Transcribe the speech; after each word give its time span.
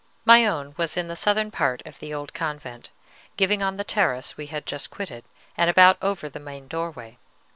My 0.25 0.47
own 0.47 0.73
was 0.77 0.97
in 0.97 1.09
the 1.09 1.15
southern 1.15 1.51
part 1.51 1.83
of 1.85 1.99
the 1.99 2.11
old 2.11 2.33
convent, 2.33 2.89
giving 3.37 3.61
on 3.61 3.77
the 3.77 3.83
terrace 3.83 4.35
we 4.35 4.47
had 4.47 4.65
just 4.65 4.89
quitted, 4.89 5.25
and 5.55 5.69
about 5.69 5.99
over 6.01 6.27
the 6.27 6.39
main 6.39 6.67
doorway. 6.67 7.19